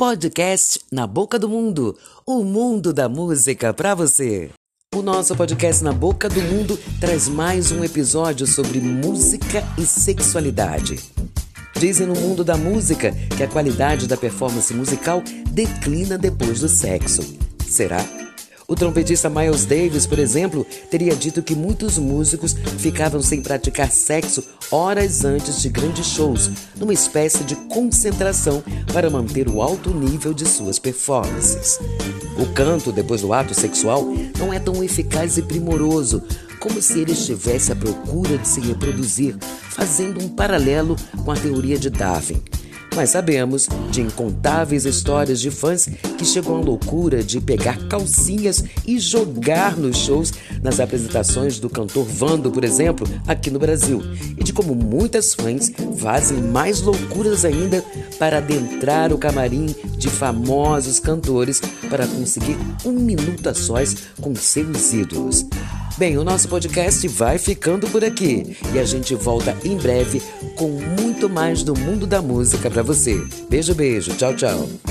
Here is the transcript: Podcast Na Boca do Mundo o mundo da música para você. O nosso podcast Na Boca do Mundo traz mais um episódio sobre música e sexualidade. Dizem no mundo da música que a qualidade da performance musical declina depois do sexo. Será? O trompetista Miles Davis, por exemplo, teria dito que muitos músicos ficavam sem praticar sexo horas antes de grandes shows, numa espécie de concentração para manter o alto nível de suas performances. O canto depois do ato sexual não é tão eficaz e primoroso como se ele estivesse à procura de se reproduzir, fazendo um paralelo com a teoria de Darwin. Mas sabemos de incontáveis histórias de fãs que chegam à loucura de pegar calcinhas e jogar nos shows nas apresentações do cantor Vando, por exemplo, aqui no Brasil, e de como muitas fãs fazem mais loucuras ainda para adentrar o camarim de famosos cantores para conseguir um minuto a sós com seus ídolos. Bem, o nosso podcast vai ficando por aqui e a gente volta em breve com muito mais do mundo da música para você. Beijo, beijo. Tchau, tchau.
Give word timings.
Podcast 0.00 0.80
Na 0.90 1.06
Boca 1.06 1.38
do 1.38 1.46
Mundo 1.46 1.94
o 2.26 2.42
mundo 2.42 2.90
da 2.90 3.06
música 3.06 3.74
para 3.74 3.94
você. 3.94 4.48
O 4.94 5.02
nosso 5.02 5.36
podcast 5.36 5.84
Na 5.84 5.92
Boca 5.92 6.26
do 6.26 6.40
Mundo 6.40 6.80
traz 6.98 7.28
mais 7.28 7.70
um 7.70 7.84
episódio 7.84 8.46
sobre 8.46 8.80
música 8.80 9.62
e 9.76 9.84
sexualidade. 9.84 10.98
Dizem 11.78 12.06
no 12.06 12.14
mundo 12.14 12.42
da 12.42 12.56
música 12.56 13.12
que 13.36 13.42
a 13.42 13.46
qualidade 13.46 14.06
da 14.06 14.16
performance 14.16 14.72
musical 14.72 15.22
declina 15.50 16.16
depois 16.16 16.60
do 16.60 16.68
sexo. 16.68 17.20
Será? 17.68 18.02
O 18.70 18.76
trompetista 18.76 19.28
Miles 19.28 19.64
Davis, 19.64 20.06
por 20.06 20.20
exemplo, 20.20 20.64
teria 20.88 21.16
dito 21.16 21.42
que 21.42 21.56
muitos 21.56 21.98
músicos 21.98 22.54
ficavam 22.78 23.20
sem 23.20 23.42
praticar 23.42 23.90
sexo 23.90 24.44
horas 24.70 25.24
antes 25.24 25.60
de 25.60 25.68
grandes 25.68 26.06
shows, 26.06 26.48
numa 26.76 26.92
espécie 26.92 27.42
de 27.42 27.56
concentração 27.56 28.62
para 28.92 29.10
manter 29.10 29.48
o 29.48 29.60
alto 29.60 29.90
nível 29.90 30.32
de 30.32 30.48
suas 30.48 30.78
performances. 30.78 31.80
O 32.38 32.46
canto 32.54 32.92
depois 32.92 33.22
do 33.22 33.32
ato 33.32 33.54
sexual 33.54 34.04
não 34.38 34.52
é 34.52 34.60
tão 34.60 34.84
eficaz 34.84 35.36
e 35.36 35.42
primoroso 35.42 36.22
como 36.60 36.80
se 36.80 37.00
ele 37.00 37.10
estivesse 37.10 37.72
à 37.72 37.74
procura 37.74 38.38
de 38.38 38.46
se 38.46 38.60
reproduzir, 38.60 39.36
fazendo 39.70 40.22
um 40.22 40.28
paralelo 40.28 40.94
com 41.24 41.32
a 41.32 41.36
teoria 41.36 41.76
de 41.76 41.90
Darwin. 41.90 42.40
Mas 42.94 43.10
sabemos 43.10 43.68
de 43.90 44.00
incontáveis 44.00 44.84
histórias 44.84 45.40
de 45.40 45.50
fãs 45.50 45.88
que 46.18 46.24
chegam 46.24 46.56
à 46.56 46.60
loucura 46.60 47.22
de 47.22 47.40
pegar 47.40 47.78
calcinhas 47.88 48.64
e 48.86 48.98
jogar 48.98 49.76
nos 49.76 49.96
shows 49.96 50.32
nas 50.62 50.80
apresentações 50.80 51.58
do 51.58 51.70
cantor 51.70 52.04
Vando, 52.04 52.50
por 52.50 52.64
exemplo, 52.64 53.06
aqui 53.26 53.50
no 53.50 53.58
Brasil, 53.58 54.02
e 54.36 54.44
de 54.44 54.52
como 54.52 54.74
muitas 54.74 55.34
fãs 55.34 55.72
fazem 55.98 56.38
mais 56.38 56.80
loucuras 56.82 57.44
ainda 57.44 57.84
para 58.18 58.38
adentrar 58.38 59.12
o 59.12 59.18
camarim 59.18 59.74
de 59.96 60.08
famosos 60.08 60.98
cantores 60.98 61.60
para 61.88 62.06
conseguir 62.06 62.56
um 62.84 62.92
minuto 62.92 63.48
a 63.48 63.54
sós 63.54 63.96
com 64.20 64.34
seus 64.34 64.92
ídolos. 64.92 65.46
Bem, 66.00 66.16
o 66.16 66.24
nosso 66.24 66.48
podcast 66.48 67.06
vai 67.08 67.36
ficando 67.36 67.86
por 67.88 68.02
aqui 68.02 68.56
e 68.72 68.78
a 68.78 68.84
gente 68.84 69.14
volta 69.14 69.54
em 69.62 69.76
breve 69.76 70.22
com 70.56 70.68
muito 70.70 71.09
mais 71.28 71.62
do 71.62 71.74
mundo 71.78 72.06
da 72.06 72.22
música 72.22 72.70
para 72.70 72.82
você. 72.82 73.20
Beijo, 73.48 73.74
beijo. 73.74 74.12
Tchau, 74.14 74.34
tchau. 74.34 74.89